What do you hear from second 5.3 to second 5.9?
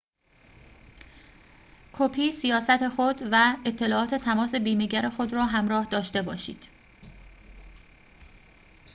را همراه